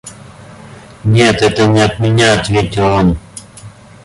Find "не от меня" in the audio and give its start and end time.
1.67-2.33